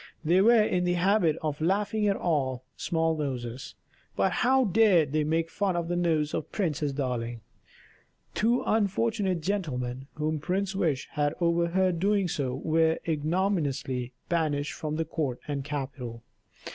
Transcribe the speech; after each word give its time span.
They 0.25 0.41
were 0.41 0.63
in 0.63 0.83
the 0.83 0.95
habit 0.95 1.37
of 1.43 1.61
laughing 1.61 2.07
at 2.07 2.15
all 2.15 2.63
small 2.75 3.15
noses; 3.15 3.75
but 4.15 4.31
how 4.31 4.63
dared 4.65 5.11
they 5.11 5.23
make 5.23 5.51
fun 5.51 5.75
of 5.75 5.89
the 5.89 5.95
nose 5.95 6.33
of 6.33 6.51
Princess 6.51 6.91
Darling? 6.91 7.41
Two 8.33 8.63
unfortunate 8.65 9.41
gentlemen, 9.41 10.07
whom 10.15 10.39
Prince 10.39 10.75
Wish 10.75 11.07
had 11.11 11.35
overheard 11.39 11.99
doing 11.99 12.27
so, 12.27 12.55
were 12.55 12.97
ignominiously 13.07 14.11
banished 14.27 14.73
from 14.73 14.95
the 14.95 15.05
court 15.05 15.39
and 15.47 15.63
capital. 15.63 16.23